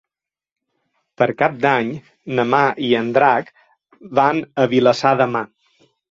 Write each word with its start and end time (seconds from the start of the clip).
Per 1.21 1.25
Cap 1.41 1.57
d'Any 1.65 1.91
na 2.39 2.45
Mar 2.53 2.61
i 2.87 2.89
en 2.99 3.11
Drac 3.17 3.51
van 4.21 4.41
a 4.63 4.65
Vilassar 4.71 5.13
de 5.21 5.29
Mar. 5.35 5.43